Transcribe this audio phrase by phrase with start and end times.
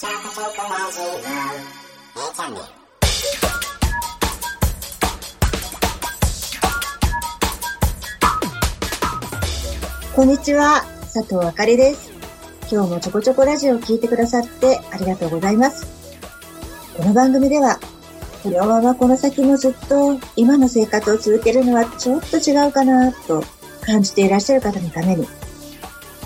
[0.00, 1.12] チャカチャカラジオ A
[2.34, 2.64] チャンネル
[10.16, 12.10] こんにちは、佐藤あかりです。
[12.72, 15.86] 今日もちょこちょこラジオを聞いてくださってありがとうございます。
[16.96, 17.78] この番組では、
[18.42, 23.44] このままこの先もずっと今の生活を続けるのはちょっと違うかなと
[23.82, 25.28] 感じていらっしゃる方のために、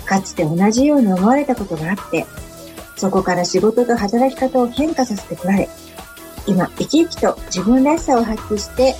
[0.05, 2.25] かつて同じように思われたことがあって、
[2.95, 5.69] そこから仕事と働き方を変化させてこられ、
[6.47, 8.95] 今生き生きと自分らしさを発揮して、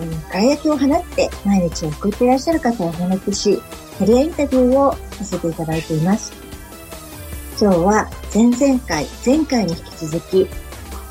[0.00, 3.60] うん輝きを放って毎日を送っていらっしゃる方をお招きし、
[3.98, 6.32] キャリアインタビューをさせていただいています。
[7.60, 10.48] 今日は前々回、前回に引き続き、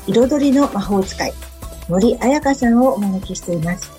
[0.08, 1.32] 彩りの魔法使い、
[1.88, 3.92] 森彩香さんをお招きしています。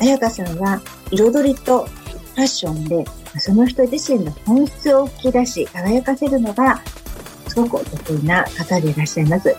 [0.00, 0.80] 彩香さんは
[1.12, 3.04] 彩りとファッションで、
[3.38, 6.80] その人自身の本質を吹き出し、輝かせるのが、
[7.48, 9.54] すごくお得意な方でいらっしゃいます。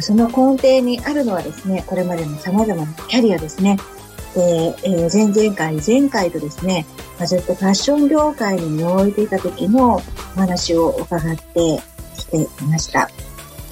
[0.00, 3.78] その根底にあるのはですね、これまでの様々なキャリアですね。
[4.34, 6.86] で、えー前々回、前回とですね、
[7.18, 10.00] まあずっとファッション業界に身を置いていた時のお
[10.38, 11.80] 話を伺って
[12.16, 13.08] きていました。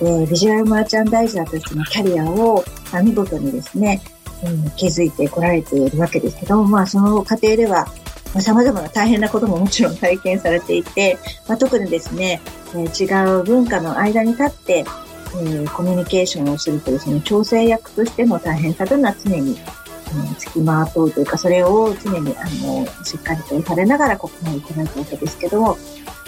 [0.00, 4.00] で、ビジュアルマーチャンダイザーとしてのキャリアを、ま見事にですね、
[4.42, 7.86] うん築いてこられているわけですけど、まあその過程では、
[8.34, 11.18] まあ、様々な大変なことももちろん体験されていて、
[11.48, 12.40] まあ、特にですね、
[12.74, 25.76] えー違う文化の間に立って、えーコミュニケーションをするとですね、調整役としての大変さというのは常に、うん、付きまとうというか、それを常に、あの、しっかりとされながらここまで行られたわけですけども、ま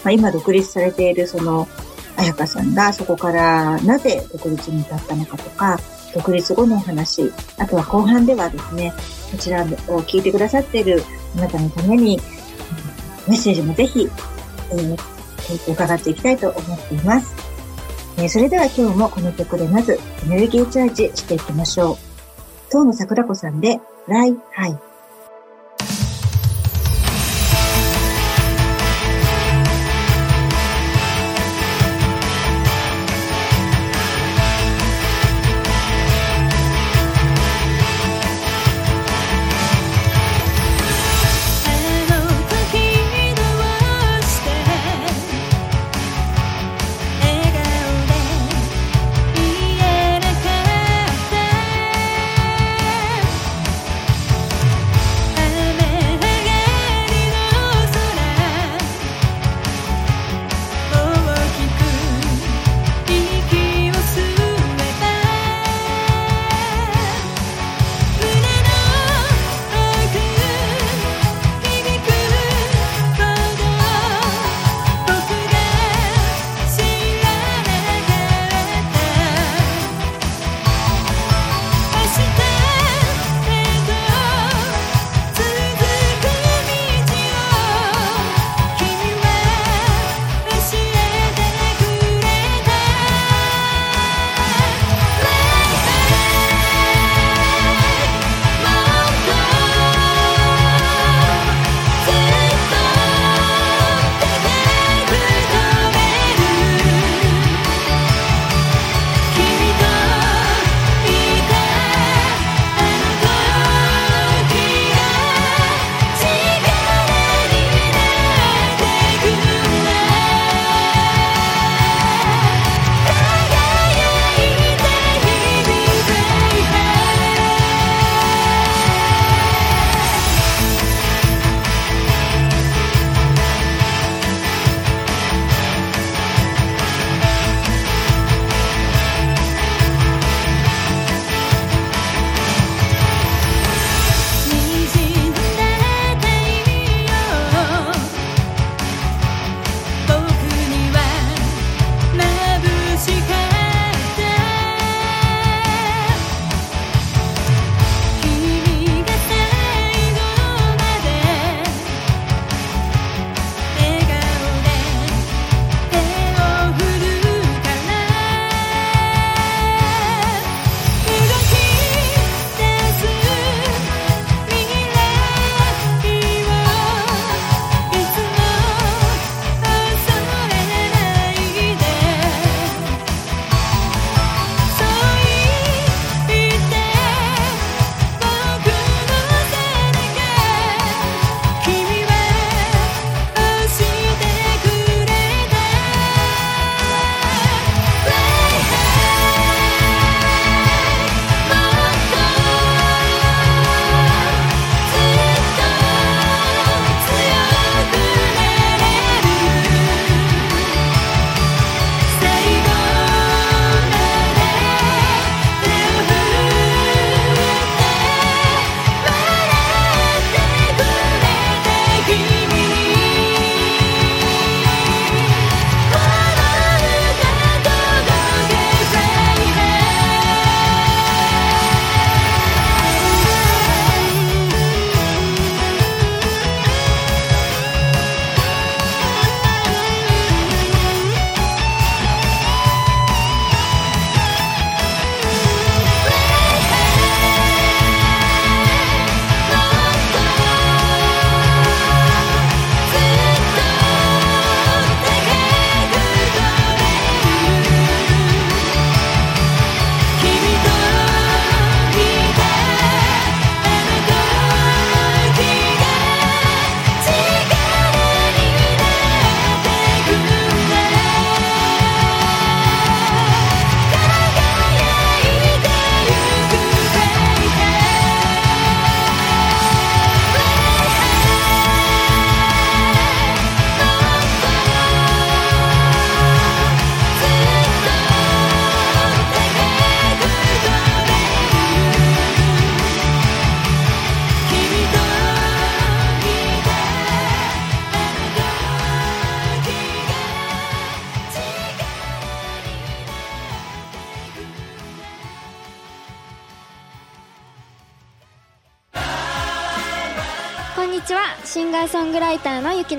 [0.04, 1.66] あ、今独立されているその、
[2.16, 5.78] 彩香さんがそこからなぜ独立に至ったのかとか、
[6.14, 8.92] 独立後のお話、あとは後半ではですね、
[9.36, 11.02] こちらを聞いてくださっている
[11.36, 12.18] あなたのために、
[13.28, 14.08] メッセージもぜひ、
[14.72, 14.96] えー
[15.46, 17.34] 聞いて伺っていきたいと思っています。
[18.16, 21.96] えーそれでは今日もこの曲でまずエネルギーチャージしていきましょう。
[22.70, 24.85] 東野桜子さんで、ライハイ。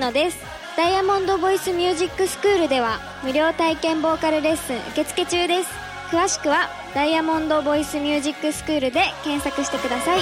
[0.08, 0.38] ターのゆきのです。
[0.76, 5.70] ダイヤモンドボイスミュージックスクールでは無料体験ボーカルレッスン受付中です。
[6.10, 10.20] 詳しくはダイヤモンドボイスミュージックスクールで検索してください。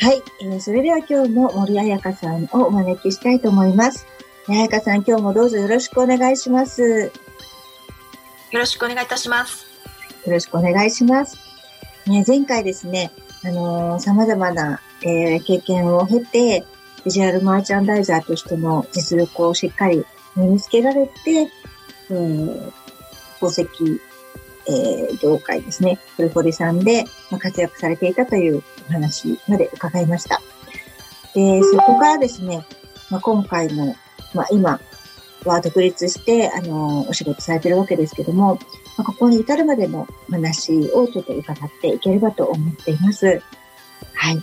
[0.00, 4.06] はい、えーそれでは今日も森彩香さんをお招きしたいと思います。
[4.46, 6.82] 彩香さん、今日もどうぞよろしくお願いします。
[6.82, 7.10] よよ
[8.52, 9.64] ろしくお願いいたします。
[10.26, 11.38] ろしくお願いします。
[12.06, 13.10] ね、前回ですね、
[13.42, 16.66] あのー様々な、えー経験を経て、
[17.06, 20.04] ビジュアルマーチャンダイザーとしての実力をしっかり
[20.36, 21.48] 身につけられて、
[22.10, 22.72] えー、
[23.40, 23.62] 宝石、
[24.66, 30.42] えー業界ですね、フルフォリさんでまあ活躍されていたというお話まで伺いました。
[31.34, 32.66] で、そこからですね、
[33.10, 33.96] まあ、今回も、
[34.34, 34.80] まあ、今
[35.44, 38.58] は独立して、あの、お仕事されてるわけですけども、
[38.96, 43.42] まあ、ここに至るまでのお話をちょっと伺っていければと思っています。
[44.14, 44.42] はい。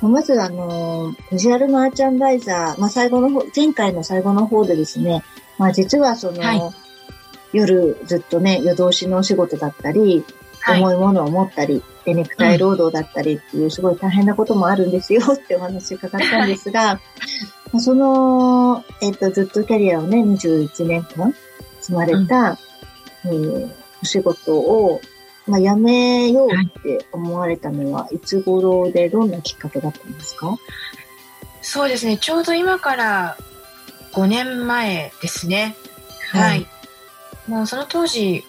[0.00, 5.22] まず、あの、ビジュアルマーチャンダイザー、まあ、最後の方、前回の最後の方でですね、
[5.58, 6.60] まあ、実はその、はい
[7.52, 10.24] 夜ずっとね、夜通しのお仕事だったり、
[10.60, 17.00] はい重いものを持ったり、で、ネクタイ労働だったりっていう、すごい大変なこともあるんですよってお話伺ったんですが、ま あ
[17.80, 21.34] その、えっ、と、ずっとキャリアをね、21年間
[21.80, 22.58] 積まれた、
[23.24, 23.70] えー
[24.02, 25.00] お仕事を、
[25.46, 30.56] まあ、辞めようって思われたのは、いつ頃でどんなきっかけだったんですか？
[31.62, 33.36] そうですね、ちょうど今から
[34.12, 35.76] 5年前ですね。
[36.32, 36.66] ははいい。
[37.48, 38.42] もうその当時、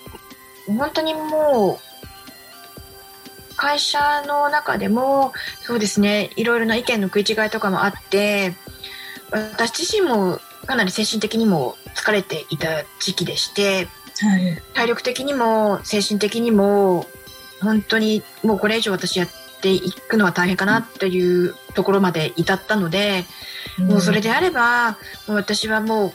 [0.65, 8.55] 本当にもう、会社の中でも、そうですね、いろいろな意見の食い違いとかもあって、
[9.33, 13.87] 私自身もかなり精神的にも疲れていた時期でして、
[14.21, 14.61] はい。
[14.73, 17.05] 体力的にも精神的にも
[17.61, 19.29] 本当にもうこれ以上私やっ
[19.61, 23.25] ていくのは大変かなっていうところまで至ったので、
[23.79, 24.91] もうそれであれば
[25.27, 26.13] もう私はもう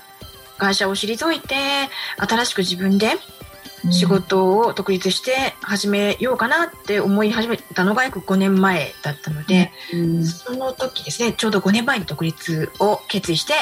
[0.58, 1.54] 会社を退いて
[2.16, 3.12] 新しく自分で
[3.90, 13.54] 仕事を独立して始めようかなって思い始めたのが約5年前だったので、うん、その時ですねちょうど5年前に独立を決意して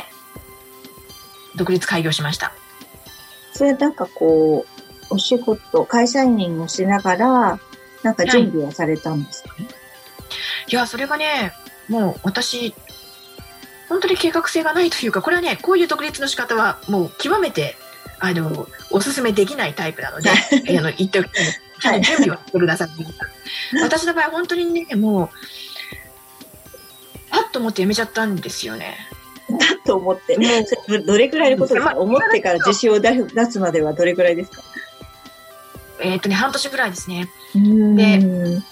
[1.54, 2.52] 独立開業しました。
[3.52, 4.66] それなんかこ
[5.11, 7.61] う、お仕事、会社員をしながら、
[8.02, 9.54] なんか準備をされたんですか？
[9.58, 9.66] ね、
[10.68, 11.54] いや、それがね、
[11.88, 12.75] もう私、
[13.88, 17.76] 本当に計画性がないというか、これはね、こういう独立の仕方はもう極めて、
[18.18, 20.35] あの、おすすめできないタイプなので、あ
[20.80, 21.46] の、言っておきたい。
[21.80, 22.88] ちゃんと準備をしてください。
[23.82, 25.28] 私の場合、本当にね、もう、
[27.30, 28.96] パッと思ってやめちゃったんですよね。
[29.50, 30.37] だと思って。
[30.87, 33.12] それどれくらいのことですか、まあ思ってから自信を出
[33.50, 34.62] すまではどれくらいですか？
[36.00, 37.28] えっ、とね、半年ぐらいですね。
[37.54, 38.62] で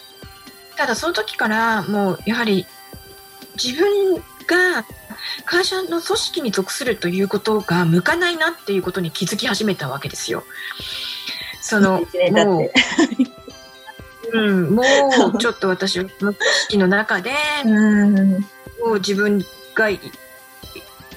[0.77, 2.67] ただその時からもうやはり
[3.63, 4.85] 自分が
[5.45, 10.45] 会社の組織に属するということが向かないなっていうことに気づき始めたわけですよ。
[11.61, 12.03] その
[12.33, 12.71] も
[14.33, 14.83] う、うん、も
[15.35, 16.37] うちょっと私は組
[16.69, 17.33] 織の中で
[17.65, 18.47] うん。
[18.85, 19.99] もう自分がい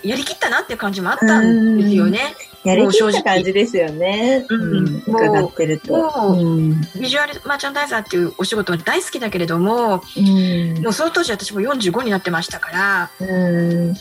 [0.03, 2.35] やりきったなっていう感じもあったんですよね。
[2.63, 4.45] やりきった感じですよね。
[4.49, 5.93] うんうん伺ってると。
[5.93, 6.81] もううん。
[6.99, 13.93] ビジュアルマーチャンダイザーっていうお仕事は大好きだけれども、うんもうその当時私も45になってましたから、うん。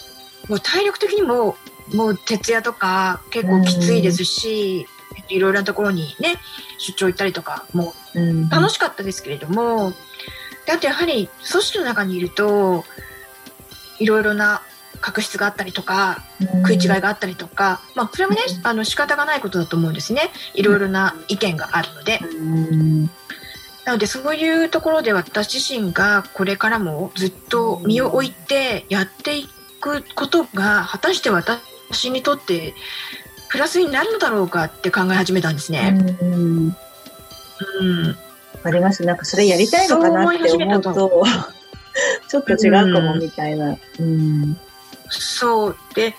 [0.48, 1.56] もう体力的にも
[1.94, 4.86] もう徹夜とか結構きついですし、
[5.28, 6.36] いろいろなところにね
[6.78, 9.92] 出張行ったりとかもう楽しかったですけれども、
[10.66, 12.84] であとやはり組織の中にいると
[13.98, 14.62] いろいろな
[15.00, 16.22] 確執があったりとか
[16.66, 22.20] 食い違いがあったりとか、まあそれはねあの仕方がないことだと思うんですねいろいろな意見があるので。
[22.22, 23.10] うん。
[23.84, 29.48] なのでそういうところで私自身がこれからもずっと身を置いてやってい
[29.80, 32.74] くことが果たして私にとって
[33.48, 35.96] プラスになるのだろうかって考え始めたんですね。
[36.20, 36.76] うん。
[37.80, 38.16] うん、
[38.64, 39.04] あります。
[39.04, 41.24] なんかそれやりたいのかなって思うそうと、
[42.28, 43.76] ちょっと違うかもみたいな。
[44.00, 44.58] うん。
[45.10, 46.14] そうで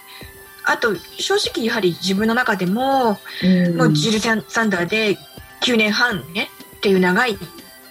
[0.65, 5.17] あと正直やはり自分の中でも、うんもうジル・サンダーで
[5.61, 7.37] 9年半ねっていう長い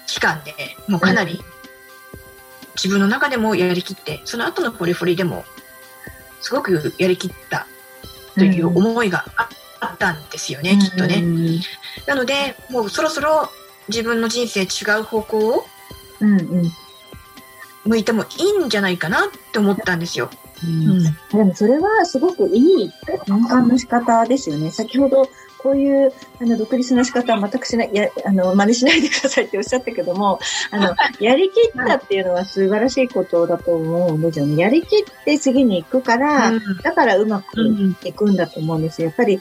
[0.07, 0.55] 期間で
[0.89, 1.41] もうかなり
[2.75, 5.45] 自分の中でもやりきってその後のポリフォリでも
[6.43, 7.67] すごくやりきった
[8.35, 9.49] という思いがあ
[9.81, 11.21] あったんですよね、きっとね。
[11.21, 11.61] ね。
[12.07, 13.51] なのでもうそろそろ
[13.89, 15.67] 自分の人生違う方向を
[16.21, 16.73] うんうん。
[17.85, 18.27] 向いてもい
[18.63, 20.31] いんじゃないかなって思ったんですよ。
[20.65, 22.93] うんでもそれはすごくいい
[23.27, 24.71] 変換の仕方ですよね。
[24.71, 30.39] 先ほどこういうあの独立の仕方は全くしない、や、あの、真似しないでくださいっておっしゃったけども、
[30.71, 34.63] あの、 やりきったっていうのは素晴らしいことだと思うんですよね。
[34.63, 39.09] やりきって次に行くから、だからうまくうんいくんだと思うんですよ。
[39.09, 39.41] やっぱり、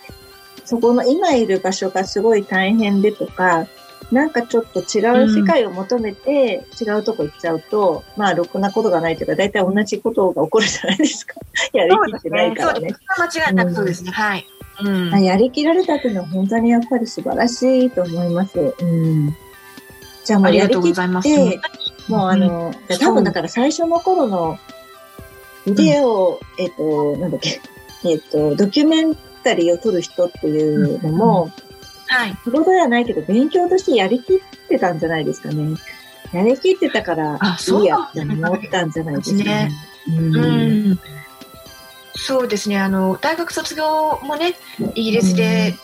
[0.64, 3.68] そこの今いる場所がすごい大変でとか、
[4.12, 11.36] なんかちょっと違う世界を求めて、違うとこ行っちゃうと、まあ、ろくなことがないというか、大体同じことが起こるじゃないですか。
[11.74, 12.96] やりきってないからね。
[13.18, 14.12] 間違いなくそうですね。
[14.12, 14.46] はい。
[14.84, 15.14] うん。
[15.14, 18.60] あやりきられたっていうのは本当にやっぱり素晴らしいと思います。
[18.60, 19.36] うん。
[20.24, 21.36] じゃあもありがとううやりきっございます。
[21.36, 21.60] て、
[22.08, 24.60] もうあの、うん多分だから最初の頃の
[25.66, 27.60] ビデオ、えっ、と、なんだっけ、
[28.04, 31.52] えっ、と、ドキュメンタリーを撮る人っていうのも、
[32.08, 32.38] はい。
[32.44, 35.76] 仕事ではないけど勉強としてやりきってたんじゃないですかね。
[36.34, 39.72] やりきってたからあ、そいういやって思ったんじゃないですかね。
[40.08, 40.12] う。
[40.12, 41.00] うんん。
[42.16, 42.80] そうですね。
[42.80, 44.56] あの、大学卒業もね、
[44.96, 45.76] イギリスで、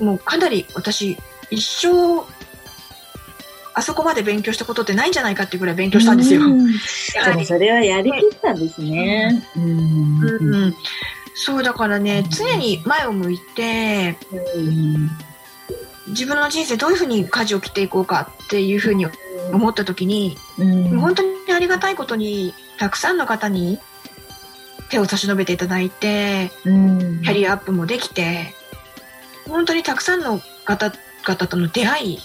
[0.00, 1.16] もうかなり私、
[1.50, 2.24] 一生、
[3.74, 6.42] あそこまで勉強したことってないんじゃないかっていうぐらい勉強したんですよ。
[6.42, 6.74] うん
[7.44, 9.42] それはやりきったんですね。
[9.56, 10.20] うん。
[10.20, 10.74] うん、
[11.34, 14.16] そうだからね、常に前を向いて、
[14.54, 15.10] うん。
[16.08, 19.06] 自分の人生どういうふうに舵を切っていこうかっていうふうに
[19.52, 20.98] 思った時に、うん。
[21.00, 23.78] 本当にありがたいことに、たくさんの方に
[24.90, 27.22] 手を差し伸べていただいて、うん。
[27.22, 28.54] キャリアアップもできて、
[29.46, 32.18] 本当にたくさんの方々との出会い、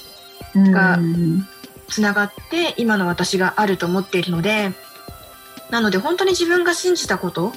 [0.56, 1.48] がうん。
[1.88, 4.72] つながって、今の私があると思っているので、
[5.74, 7.52] なので本当に自分が信じたこと、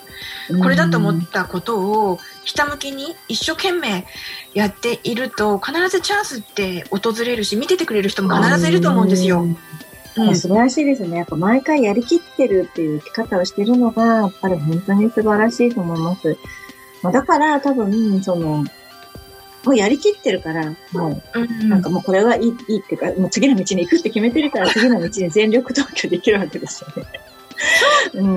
[0.62, 4.06] これだと思ったことをひたむきに一生懸命
[4.54, 9.42] やっていると必ずチャンスって訪れるし見ててくれる人も必ずいると思うんですよ。
[9.42, 9.56] うんうん
[10.34, 11.18] 素晴らしいですね。
[11.18, 16.38] やっぱ毎回やりきってるっていう生き方をしてるのが、やっぱり本当に素晴らしいと思います。
[17.02, 18.64] まあだから多分、その、
[19.62, 27.04] もうやりきってるから、もうんう、なんかもうこれはいい、いいっていうか、もう次の道に行くって決めてるから、次の道に全力投球できるわけですよね。
[28.14, 28.28] う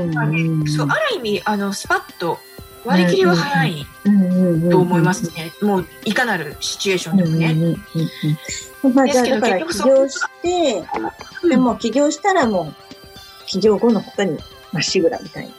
[0.64, 0.68] ん。
[0.68, 2.40] そうある意味あのスパッと
[2.86, 4.10] 割り切りは早いう
[4.68, 5.52] んと思いますね。
[5.62, 7.52] もういかなるシチュエーションでもね。
[7.52, 10.84] うんうんうんうんまあ、じゃあ、だから起業して、
[11.50, 14.38] でも起業したらもう、起業後の他に
[14.72, 15.54] まっしぐらみたいな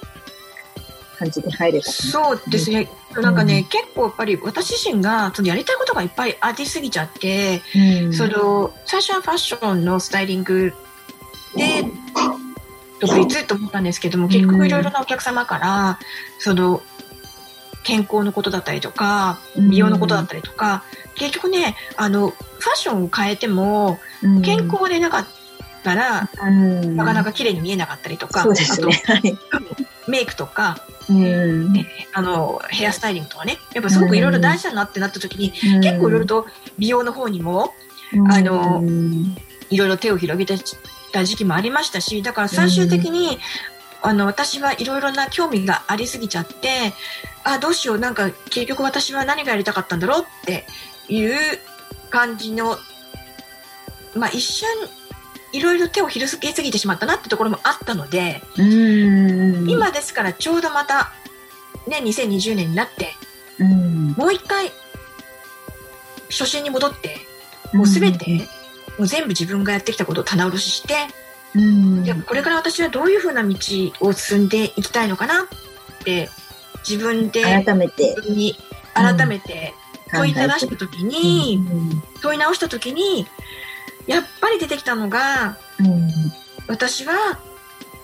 [1.18, 2.88] 感じで入れたかそうですね。
[3.12, 8.06] なんかね、結構やっぱり私自身がそのやりたいことがいっぱいありすぎちゃって、な。
[8.06, 10.72] うんその最初はファッションのスタイリング
[11.56, 11.84] で
[13.00, 15.98] 独立と思ったんですけども結局いろいろなお客様から
[16.38, 16.82] その
[17.82, 23.98] 健康のことだったりとか美容のことだったりとか、結局ねあのファッションを変えても
[24.44, 25.26] 健康でなかっ
[25.82, 26.96] たら、うん。
[26.96, 28.92] なかなか綺麗に見えなかったりとか、そうですね。
[29.06, 29.38] はい。
[29.50, 29.64] あと
[30.10, 31.74] メイクとかうん。
[32.12, 36.46] あのヘアスタイリングとかねやっぱすごくいろいろ大事だなってなった時に、結構いろいろと
[36.78, 37.72] 美容の方にも
[38.28, 39.36] あのうん
[39.70, 40.62] いろいろ手を広げて
[41.10, 43.38] た時期もありましたしだから最終的に、
[44.02, 46.94] あの私はいろいろな興味がありすぎちゃって
[47.44, 50.66] あどうしようなんか結局私は何がやりたかったんだろうって
[51.08, 51.34] いう
[52.08, 52.78] 感じの
[54.14, 54.68] まあ一瞬
[55.52, 59.68] いろいろ手を広げすぎてしまったなってところもあったので、うん。
[59.68, 61.12] 今ですからちょうどまた
[61.88, 63.08] ね2020年になって
[63.58, 64.12] うん。
[64.12, 64.70] もう一回
[66.28, 67.16] 初心に戻って
[67.72, 68.48] もうすべて、
[69.00, 70.94] もう全部自分がやってきたことを棚卸しして、
[71.54, 72.04] うん。
[72.04, 73.56] でこれから私はどういうふうな道
[74.00, 75.46] を進んでいきたいのかなっ
[76.04, 76.28] て
[76.86, 78.14] 自分で改めて。
[78.14, 78.56] 自分に
[78.92, 79.72] 改めて
[80.12, 83.26] 問いただした時に、うん問い直した時に
[84.06, 86.10] やっぱり出てきたのがうん
[86.68, 87.40] 私は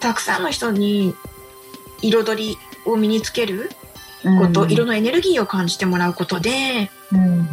[0.00, 1.14] たくさんの人に
[2.00, 3.70] 彩りを身につける
[4.38, 4.72] こと、うん。
[4.72, 7.46] 色のエネルギーを感じてもらうことでうん。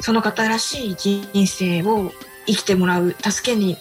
[0.00, 2.12] その方らしい人生を
[2.48, 3.76] 生きてもらう助けに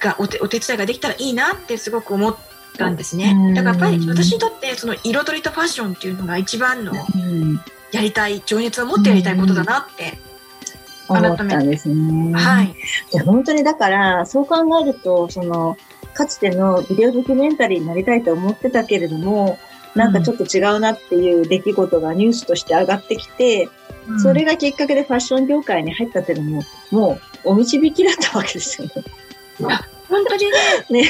[0.00, 2.36] がお手お手伝いができたらいいなってすごく思っ
[2.76, 3.32] たんですね。
[3.36, 3.54] うん。
[3.54, 7.60] だからやっぱり私にとってその彩りとファッションっていうのが一番のうん。
[7.92, 10.18] やりたい情熱を持ってやりたいことだなって、
[11.08, 12.32] 思ったんですね。
[12.34, 12.66] はい。
[13.12, 15.76] いや、本当にだから、そう考えると、その、
[16.14, 19.58] かつてのビデオドキュメンタリーになりたいと思ってたけれども、
[19.94, 23.68] なんかちょっと違うなっていう出来事がニュースとして上がってきて、
[24.22, 28.92] それがきっかけでファッション業界に入ったっていうのも、もうお導きだったわけですよね。
[30.08, 30.46] 本当に
[30.90, 31.02] ね。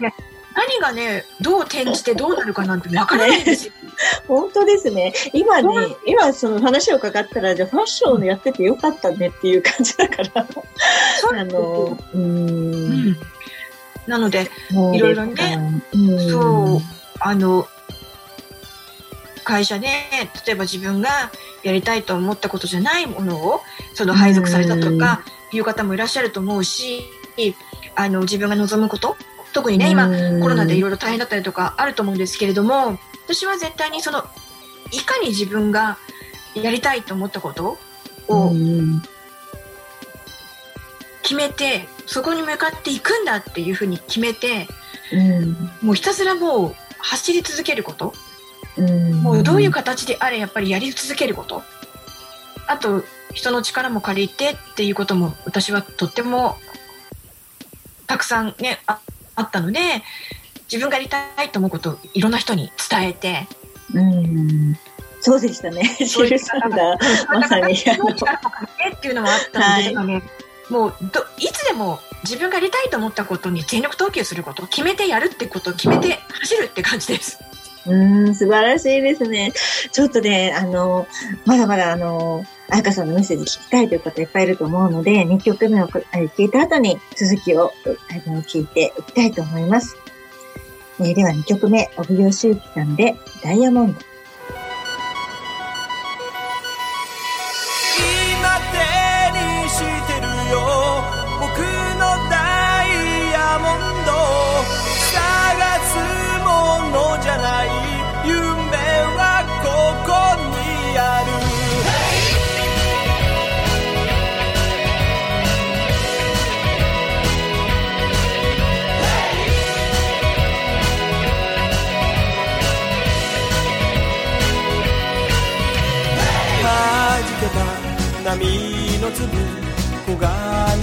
[0.00, 0.14] ね、
[0.54, 3.72] 何がねどう転じてどうなるかなんてわからないんですよ、
[4.28, 5.12] 本当ですね。
[5.32, 5.68] 今ね、
[6.06, 10.46] 今その話を伺ったら、じゃあファッションやっててよかったねっていう感じだから、
[11.20, 11.36] そう。
[11.36, 13.10] あの、うん。
[13.10, 13.16] ん。
[14.06, 14.50] なので
[14.92, 16.30] いろいろね、うん。
[16.30, 16.80] そう
[17.20, 17.66] あの
[19.44, 19.88] 会社で
[20.46, 21.30] 例えば自分が
[21.62, 23.60] やりたいと思ったことじゃないものを
[23.94, 27.04] その配属されたとかいう方もいらっしゃると思うし
[27.94, 29.16] あの自分が望むこと
[29.52, 30.08] 特にね今
[30.40, 34.24] コロナでいろいろ大変だったりとかあると思うんですけれども私は絶対にその
[34.90, 35.98] いかに自分が
[36.54, 37.78] やりたいと思ったこと
[38.28, 39.02] をうん
[41.22, 44.66] 決めてそこに向かっていくんだっていうふうに決めて
[45.12, 45.52] うん。
[45.82, 48.14] もうひたすらもう走り続けること。
[48.76, 49.12] うん。
[49.22, 51.62] もうどういう形であれやっぱりやり続けること
[52.72, 53.02] あと
[53.34, 56.56] 人の力も借りてっていうことも私はとっても
[58.06, 58.98] たくさんねあ
[59.34, 59.80] あったので
[60.70, 63.46] 自分がやりたいと思うことをいろんな人に伝えて
[63.94, 64.76] うん
[65.20, 65.84] そうでしたね。
[65.84, 66.98] シルさんが、
[67.32, 70.22] まさに、力も借りてっていうのもあったので、はいね
[70.68, 77.38] もうどいつでも自分がやりたいと思ったことに全力投球すること決めてやるってこと決めて走るって感じです。
[77.86, 79.52] うん、素晴らしいですね。
[79.90, 81.06] ちょっとね、あの、
[81.44, 87.70] まだまだあの、あやかさんのメッセージ聞きたいという方いっぱいいると思うので、2曲目を聞いた後に続きを
[88.46, 89.94] 聞いていきたいと思います。
[90.98, 94.11] えーでは2曲目、帯吉行さんで、ダイヤモンド。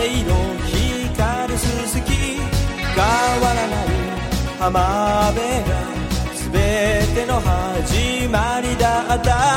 [0.09, 0.33] 色
[1.13, 2.41] 光るすすき変
[3.41, 3.87] わらない
[4.59, 4.79] 浜
[5.27, 5.71] 辺が
[6.51, 9.48] 全ての始まりだった。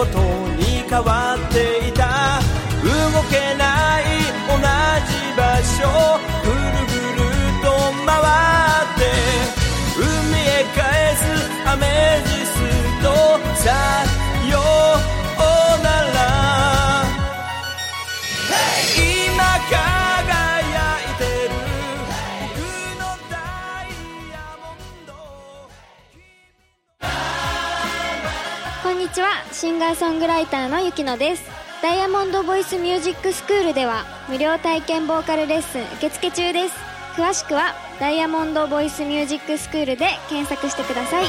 [0.00, 0.18] こと
[0.56, 2.40] に変わっていた。
[2.82, 4.04] 動けない
[4.48, 6.19] 同じ場所。
[29.60, 31.42] シンガーソングライターのゆきのです。
[31.82, 36.74] ダイヤモンドボイスミュージックスクールでは無料体験ボーカルレッスン受付中です。
[37.14, 41.26] 詳しくはダイヤモンドボイスミュージックスクールで検索してください。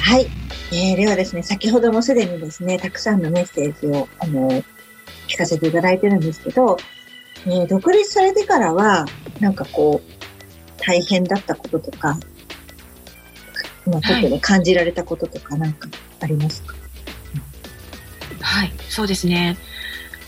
[0.00, 0.26] はい。
[0.72, 4.48] えー、ではですね、先ほどもすでにですね、たくさんのメッセージを、あの、
[5.28, 6.78] 聞かせていただいてるんですけど、
[7.46, 9.06] えー独立されてからは、
[9.40, 12.18] なんかこう、大変だったこととか、
[13.86, 15.88] まあ、特に感じられたこととかなんか
[16.20, 16.74] ありますか、
[18.40, 19.56] はい、そうですね。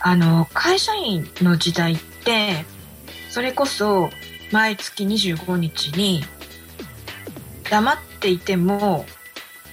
[0.01, 2.64] あの、会社員の時代って、
[3.29, 4.11] それこそ
[4.51, 6.25] 毎月25日に
[7.70, 9.05] 黙っていても、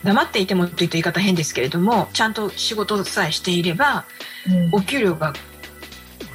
[0.04, 4.06] 黙っていてもと言うと言い方変ですけれども、ちゃんと仕事さえしていれば、
[4.48, 4.70] うん。
[4.74, 5.34] お給料が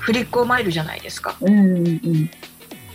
[0.03, 1.37] 振り込まれるじゃないですか。
[1.41, 2.31] うんうん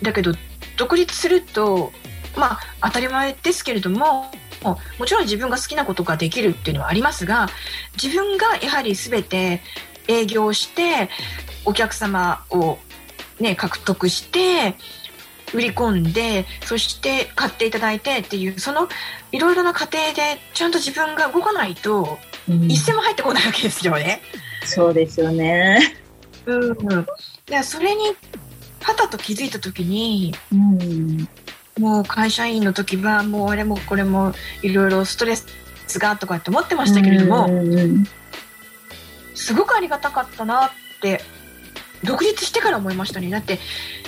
[0.04, 0.32] だけど、
[0.78, 1.92] 独立すると、
[2.36, 4.32] まあ、当たり前ですけれども、
[4.64, 7.50] ももちろん自分が好きなことができるっていうのはありますが、
[8.02, 9.62] 自分がやはり全て
[10.08, 11.10] 営業して、
[11.66, 12.78] お客様を
[13.40, 14.76] ね、獲得して、
[15.54, 18.88] 売り込んで、そして買っていただいてっていう、その
[19.32, 24.22] いろいろな過程でちゃんと自分が動かないと、うん一銭も入ってこないわけですよね。
[24.64, 25.98] そうですよね。
[26.48, 28.16] うん、それに
[28.82, 31.28] はたと気づいた時にうん。
[31.80, 34.34] もう会社員の時はもうあれもこれも
[34.64, 35.46] いろいろストレス
[36.00, 38.04] がとかって思ってましたけれども、うん
[39.36, 41.22] すごくありがたかったなって
[42.04, 43.30] 独立してから思いましたね。
[43.30, 43.60] だって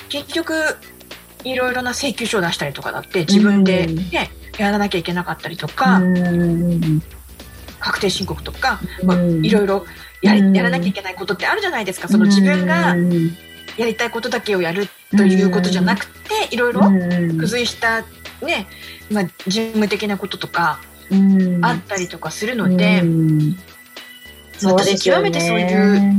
[0.10, 0.56] 結局
[1.44, 7.02] いろいろな請求書を出したりとかだって自分で、ねやらなきゃいけなかったりとか、うん。
[7.80, 9.46] 確定申告とか、まあうん。
[9.46, 9.86] いろいろ
[10.22, 12.08] ややらなきゃいけないことってあるじゃないですか。
[12.08, 13.38] その自分がうん。
[13.78, 17.30] やりたいことだけをやるということじゃなくていろいろうん。
[17.38, 18.02] 付随した
[18.42, 18.68] ね、
[19.10, 20.80] まあ、事務的なこととか
[21.10, 21.64] うん。
[21.64, 23.58] あったりとかするので、うん。
[24.58, 26.14] そうで極めてそういう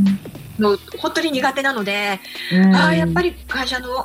[0.59, 2.21] の本当に苦手なので、
[2.53, 2.75] うん。
[2.75, 4.05] ああやっぱり会社の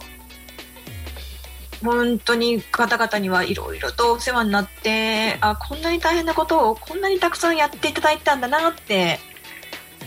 [1.84, 9.20] 本当に方々にはいろいろとお世話になってあこんなに大変なことをこんなにたくさんやっていただいたんだなって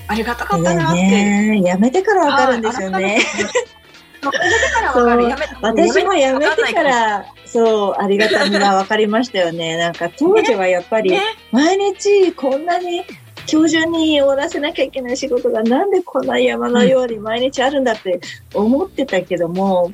[0.08, 1.02] ありがたかったなって。
[1.02, 3.18] ねやめてからわかるんですよね。
[4.22, 5.28] やめてからわかる。
[5.28, 6.82] やめ私もやめてか。
[6.82, 9.76] ら、そう、ありがたみが分かりましたよね。
[9.76, 11.20] なんか当時はやっぱりね、
[11.52, 13.04] 毎日こんなに
[13.50, 18.20] 今日中に終わらせなきゃいけない仕事がなんでこんな山のように毎日あるんだって
[18.54, 19.90] 思ってたけども、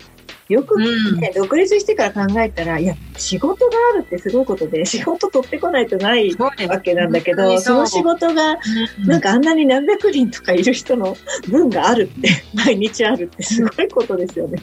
[0.48, 8.58] よくうんね、独立してから考えたら、いや、仕事があるってすごいことで、 仕事取ってこないとないわけなんだけど、その仕事が
[9.00, 11.16] うんなんかあんなに何百人とかいる人の
[11.48, 14.60] 分があるって、 毎日あるってすごいことですよね。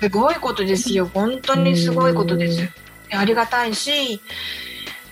[0.00, 1.10] すごいことですよ。
[1.12, 2.68] 本当にすごいことです。
[3.10, 4.20] ありがたいし、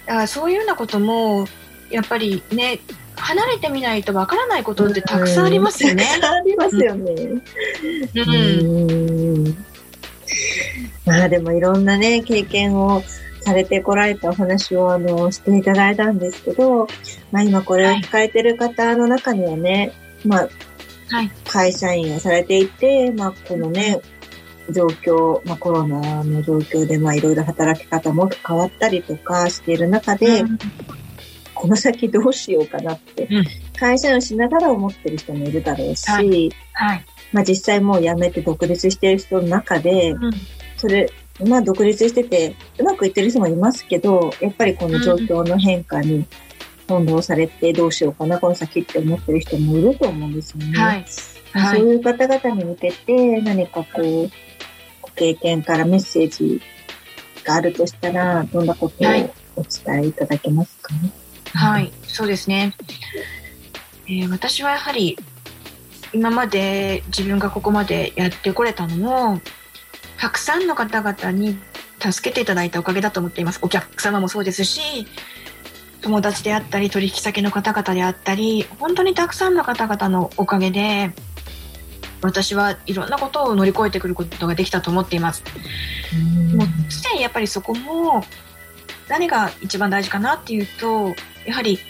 [0.06, 1.46] だからそういうようなことも、
[1.90, 2.80] やっぱりね、
[3.16, 6.04] 離れてみないとわからないことってたくさんありますよね。
[6.22, 7.12] ありますよね。
[8.14, 9.46] うん。
[9.46, 9.71] うん
[11.04, 13.02] まあでもいろんなね、経験を
[13.40, 16.86] されてこられたお話をあの、していただいたんですけど、
[17.30, 19.92] まあ今これを聞かれてる方の中にはね、
[20.24, 20.48] まあ
[21.10, 21.30] はい。
[21.46, 24.00] 会社員をされていて、まあこのね、
[24.70, 30.58] 状況、まあコロナの状況でまあいろいろ働き方も変わったりとかしている中で、うん。
[31.54, 33.44] この先どうしようかなって、うん。
[33.78, 36.50] 会社員をしながら思ってる人もいるだろうし、はい。
[36.72, 37.04] はい。
[37.32, 40.32] まあ実際もう辞めて独立してる人の中で、うん
[40.82, 41.08] それ、
[41.46, 46.26] まあ独立しててうまくいってる人もいますけど、やっぱりこの状況の変化に
[46.88, 50.76] 翻弄されてどうしようかな、この先って思ってる人もいると思うんですよね。
[50.76, 51.04] はい。
[51.54, 54.30] まあはいそういう方々に向けて何かこう、
[55.00, 56.60] ご経験からメッセージ
[57.44, 60.92] があるとしたら、どんなことをはいお伝えいただけますか？
[60.94, 61.12] ね。
[61.54, 62.74] はい、そうですね。
[64.06, 65.16] えー私はやはり
[66.12, 69.40] 今まで自分がここまでやってこれたのも
[70.22, 71.58] たくさんの方々に
[71.98, 73.58] 助けていただいたおかげだと思っています。
[73.60, 75.08] お客様もそうですし
[76.00, 81.10] 友達であったり取引先の方々であったり本当にたくさんの方々のおかげで
[82.20, 85.42] 私はいろんなことを乗り越えてくることができたと思っています。
[86.54, 88.22] もう常にやっぱりそこも
[89.08, 91.82] 何が一番大事かなっていうとやはり起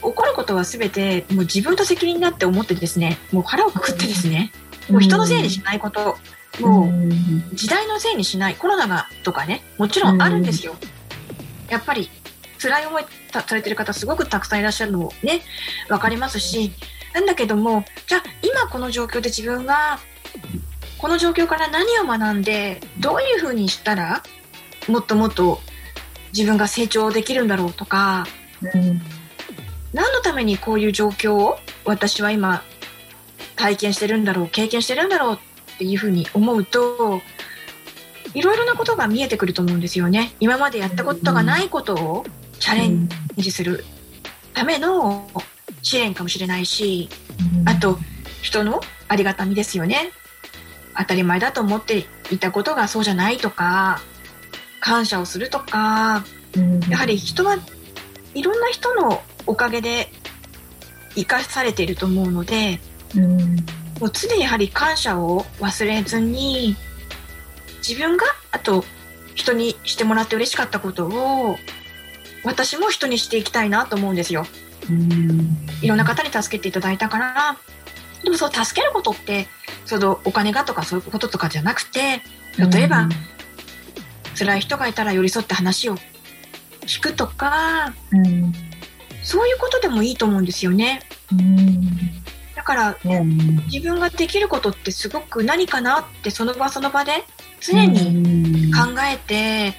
[0.00, 4.52] こることは全てもう自分と責任だって思ってですねもう腹をくくってですね
[4.88, 6.16] もう人のせいにしないこと
[6.60, 6.90] も
[7.52, 10.74] う時代のせいにしないコロナがとかねもちろんあるんですよ。
[11.68, 12.10] やっぱり
[12.60, 15.42] 辛い思いたされてる方すごくたくさんいらっしゃるのもね
[15.88, 16.72] 分かりますし。
[17.14, 19.98] なんだけどもじゃあ今この状況で自分は
[20.98, 24.22] この状況から何を学んでどういうふうにしたら
[24.88, 25.60] もっともっと
[26.32, 28.26] 自分が成長できるんだろうとか
[28.62, 29.00] うん。
[29.92, 32.62] 何のためにこういう状況を私は今
[33.56, 35.38] 体験してるんだろう経験してるんだろう
[35.78, 37.22] っていうふうに思うと
[38.34, 40.32] いろいろなことが見えてくると思うんですよね。
[40.40, 42.26] 今までやったことがないことを
[42.58, 43.84] チャレンジする
[44.54, 45.30] ための
[45.82, 47.08] 試練かもしれないし
[47.64, 47.96] あと
[48.42, 50.10] 人のありがたみですよね。
[50.96, 54.00] 当たり前だと思っていたことがそうじゃないとか
[54.80, 56.24] 感謝をするとか
[56.90, 57.56] やはり人は
[58.34, 60.10] いろんな人のおかげで
[61.14, 62.80] 生かされていると思うので
[64.06, 66.76] う常にやはり感謝を忘れずに
[67.86, 68.84] 自分があと
[69.34, 71.56] 人にしてもらって嬉しかったことを
[72.44, 74.46] 私も人にしていきたいなと思うんですよ。
[75.82, 77.58] いろんな方に助けていただいたから
[78.24, 79.46] でもそう助けることって
[79.84, 82.22] そのお金がとかそういうこととかじゃなくて
[82.56, 83.08] 例えば、
[84.36, 85.96] 辛い人がいたら寄り添って話を
[86.80, 88.52] 聞くとかうん
[89.22, 91.02] そういうことでもいいと思うんですよね。
[91.32, 91.98] うん
[92.58, 97.12] だからうん自分ができることってすごく何かなってその場その場で
[97.60, 99.76] 常に考えて、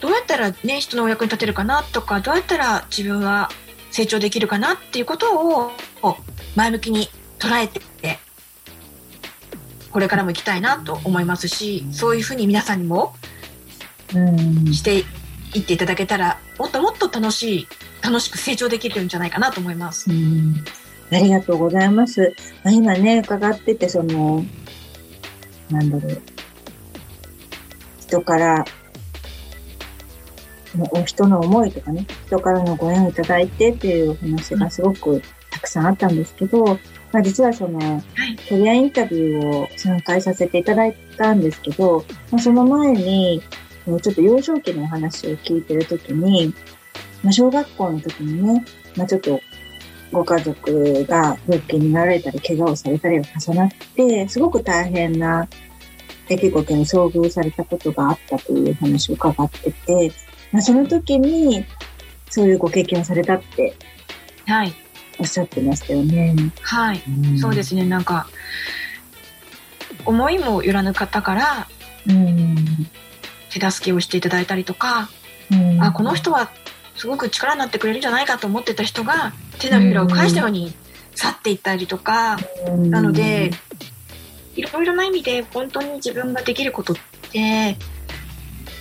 [0.00, 3.50] どうやったらね人のお役に立てるかなとかどうやったら自分は
[3.90, 5.72] 成長できるかなっていうことを
[6.54, 7.08] 前向きに
[7.40, 7.86] 捉えてこ
[9.94, 13.16] これからも行きたいなと思いますしそういうふうに皆さんにも
[14.14, 14.72] うん。
[14.72, 14.98] して
[15.54, 17.68] いっていただけたらもっともっと楽しい
[18.02, 20.08] 楽しく成長できるんじゃないかなと思います。
[20.08, 20.64] うん
[21.10, 22.34] ありがとうございます。
[22.64, 24.44] まあ、今ね、伺ってて、その、
[25.70, 26.22] なんだろう。
[28.00, 28.64] 人から、
[30.90, 36.78] お人の思いとかね、人からのご縁をいただいてっていうお話がすごくたくさんあったんですけど、
[37.12, 43.42] まあ、実はその、はいキャリアインタビューを参加させていただいたんですけど、まあ、その前に、
[43.86, 46.52] もうちょっと幼少期のお話を聞いてるときに、
[47.22, 48.64] まあ、小学校の時にね、
[48.96, 49.40] まあ、ちょっと
[50.16, 55.46] ご家族が病気になられたり、怪我をされたりが重なって、すごく大変な
[56.28, 60.12] 出来事に遭遇されたことがあったという話を伺ってて、
[60.52, 61.66] まあ、その時に、
[62.30, 63.74] そういうご経験をされたって
[64.46, 64.72] はい、
[65.18, 66.34] おっしゃってましたよね。
[66.60, 67.02] はい、
[67.40, 68.26] そうですねなんか
[70.04, 71.68] 思いもよらぬ方から
[72.08, 72.56] うん。
[73.50, 75.08] 手助けをしていただいたりとか、
[75.50, 75.82] うん。
[75.82, 76.50] あこの人は
[76.96, 80.72] すごく力になってくれるんじゃないかと思ってた人が手のひらを返したように
[81.14, 82.90] 去っていったりとか、うん。
[82.90, 83.50] なので、
[84.56, 86.96] いろいろな意味で本当に自分ができることっ
[87.30, 87.76] て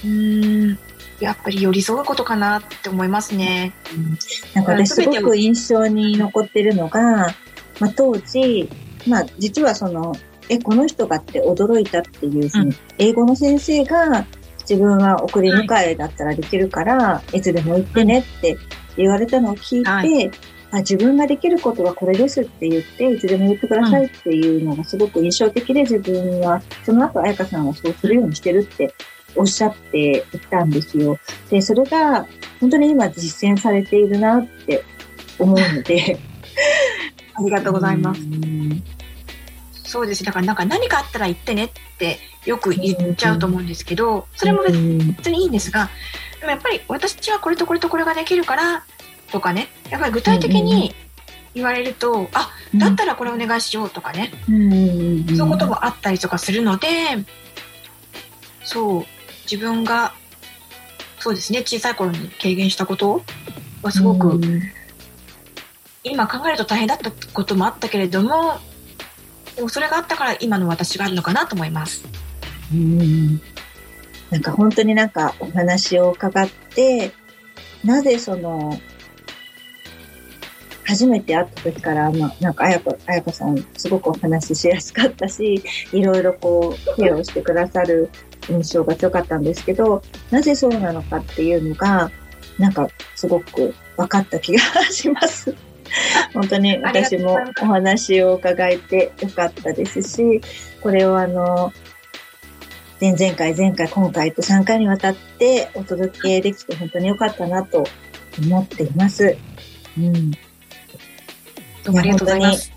[0.04, 0.78] うーん
[1.20, 3.74] やっぱり寄り添うことかなって思いますね。
[4.54, 7.34] なんか私すごく印象に残ってるのが、
[7.80, 8.70] まあ、当時、
[9.08, 10.14] まあ実はその、
[10.50, 14.26] え、この人がって驚いたっていう、その英語の先生が
[14.70, 18.58] 自分は送り迎えだったらできるから、い、つでも行ってねって
[18.98, 20.34] 言われたのを聞いて、は
[20.78, 28.94] あ自分ができることはこれですって言って、いつでも言ってくださいっていうのがすごく印象的で、自分は、その後、彩香さんはそうするようにしてるって
[29.36, 31.18] おっしゃっていたんですよ。
[31.50, 32.26] で、それが、
[32.60, 34.84] 本当に今実践されているなって
[35.40, 36.18] 思うので。
[37.38, 38.22] ありがとうございます。
[38.22, 38.84] うん
[39.96, 45.90] そうですだからなんか何かあったら言ってねってよく言っちゃうと思うんですけどそれも別にいいんですが
[46.42, 48.86] でもやっぱり私はこれとこれとこれができるから
[49.36, 49.68] とかね。
[49.90, 50.96] やっぱり具体的に
[51.54, 56.88] 言われると、あだったらこれお願いしようとかね、うんそういうこともあったりとかするので
[58.64, 59.06] そう
[59.50, 60.14] 自分が
[61.20, 63.22] そうですね小さい頃に軽減したこと
[63.82, 64.62] はすごく、うん。
[66.04, 68.60] 今考えると大変だったこともあったけれども
[69.56, 72.06] でもそれがあったから今の私があるのかなと思います。
[72.74, 73.42] うん。
[74.30, 77.12] なんか本当になんかお話を伺って、
[77.84, 78.80] なぜその、
[80.86, 88.10] 初めて会った時から、まあ、なんか、あやこ、あやこさん、すごくお話ししやすかったし、いろいろこう、ケアをしてくださる
[88.50, 92.12] 印象が強かったんですけど、なぜそうなのかっていうのが、
[92.60, 94.60] なんか、すごく分かった気が
[94.92, 95.56] します。
[96.34, 100.42] 本当に私もお話を伺えてよかったですし、
[100.82, 101.74] これをあの、
[103.00, 107.86] 前々回、前回、今回と3回にわたってお届けできて本当に良かったなと
[108.40, 109.38] 思っています。
[109.98, 110.32] うん。
[111.88, 112.72] ありがとうございます。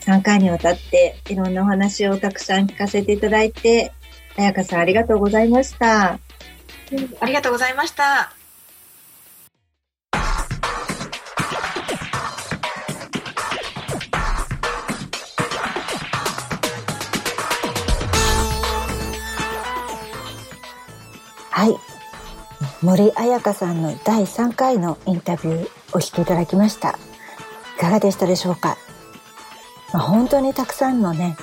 [0.00, 3.92] 3回にわたっていろんなお話をたくさん聞かせていただいて、
[4.36, 6.18] 彩香さんありがとうございました。
[7.20, 8.32] ありがとうございました。
[21.50, 21.76] はい。
[22.82, 26.98] 森彩香さんの第3回のインタビューお聞きいただきました。
[27.80, 28.76] いかがでしたでしょうか、
[29.94, 31.38] まあ、本当にたくさんのね、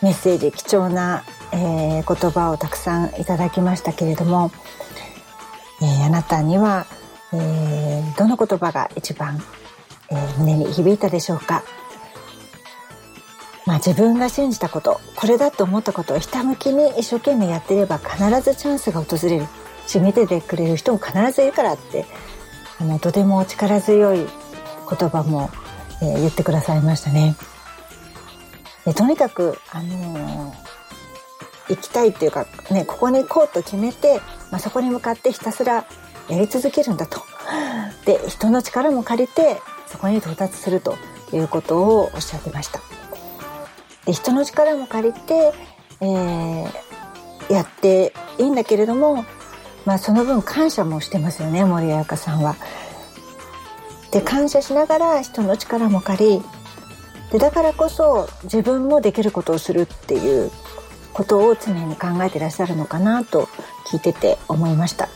[0.00, 4.52] メッセージ、貴重な、えー言葉をたくさんいただきましたけれども、
[5.80, 6.86] えーあなたには、
[7.32, 9.42] えーどの言葉が一番、
[10.08, 11.64] えー胸に響いたでしょうか？
[13.66, 19.46] まあ、自分が信じたことこれだと思ったことをひたむきに一生懸命やっていれば必ずチャンスが訪れる。
[19.88, 22.04] し見ててくれる人も必ずいるからって
[22.80, 25.50] あのとても力強い言葉も、
[26.02, 27.36] えー言ってくださいましたね。
[28.84, 30.72] でとにかく、あのー
[31.68, 35.86] 行きたいっていうか、ね、ここに行こうと決めて、まあ、そこに向かってひたすら
[36.28, 37.22] やり続けるんだと。
[38.04, 40.96] で人の力も借りてそこに到達すると
[41.32, 42.80] いうことをおっしゃってました。
[44.04, 45.52] で人の力も借りて、
[46.00, 46.92] えー
[47.50, 49.24] やっていいんだけれども、
[49.84, 52.56] まあ、その分感謝もしてますよね森彩香さんは。
[54.12, 56.42] で感謝しながら人の力も借り
[57.32, 60.50] でだからこそ自分もできることをするっていう
[61.14, 63.48] ことを常に考えてらっしゃるのかなと
[63.86, 65.08] 聞いてて思いました。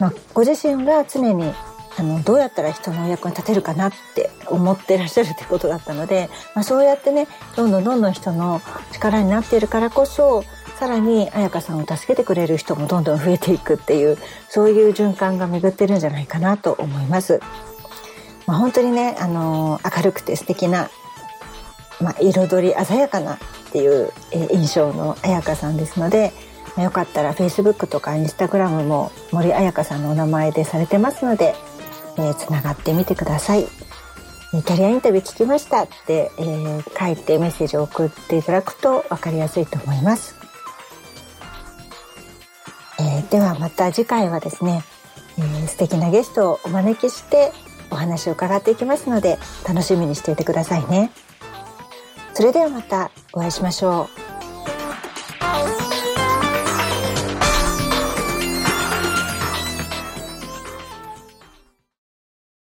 [0.00, 1.52] まあ、ご自身が常に
[1.96, 8.60] あのどうやったら人のお役に立てるかなって思ってらっしゃるってことだったので、まあ、そうやってねどんどんどんどん人の
[8.92, 10.44] 力になっているからこそ
[10.78, 14.16] さらに彩香さんを助けてくれる人もどんどん増えていくっていう
[14.48, 17.40] そういう循環が巡ってるんじゃないかなと思います。
[18.46, 20.88] まあ、本当にね、あの明るくて素敵な、
[22.00, 23.38] まあ、彩り鮮やかなっ
[23.72, 24.10] ていう、
[24.50, 26.32] 印象の彩香さんですので、
[26.76, 31.54] まあよかったら Facebook とか Instagram も森彩香さんのお名前でされてますので、
[32.16, 33.66] えーつながってみてください。
[34.54, 40.37] イタリアインタビュー聞きましたって、えー書いてメッセージを送っていただくと分かりやすいと思います。
[43.00, 44.82] えーではまた次回はですね、
[45.38, 47.52] えー素敵なゲストをお招きして
[47.90, 51.10] お話を伺っていきますので楽しみにしていてくださいね。
[52.34, 54.08] それではまたお会いしましょ
[55.74, 55.77] う。